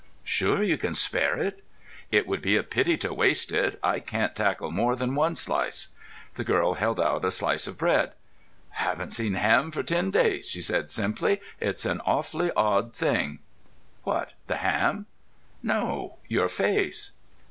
"Sure 0.23 0.63
you 0.63 0.79
can 0.79 0.95
spare 0.95 1.37
it?" 1.37 1.63
"It 2.09 2.25
would 2.25 2.41
be 2.41 2.57
a 2.57 2.63
pity 2.63 2.97
to 2.97 3.13
waste 3.13 3.51
it. 3.51 3.77
I 3.83 3.99
can't 3.99 4.35
tackle 4.35 4.71
more 4.71 4.95
than 4.95 5.13
one 5.13 5.35
slice." 5.35 5.89
The 6.33 6.43
girl 6.43 6.73
held 6.73 6.99
out 6.99 7.23
a 7.23 7.29
slice 7.29 7.67
of 7.67 7.77
bread. 7.77 8.13
"Haven't 8.71 9.11
seen 9.11 9.35
ham 9.35 9.69
for 9.69 9.83
ten 9.83 10.09
days," 10.09 10.49
she 10.49 10.59
said 10.59 10.89
simply. 10.89 11.39
"It's 11.59 11.85
an 11.85 12.01
awfully 12.03 12.51
odd 12.53 12.95
thing." 12.95 13.41
"What? 14.03 14.33
The 14.47 14.55
ham?" 14.57 15.05
"No; 15.61 16.17
your 16.27 16.49
face." 16.49 17.11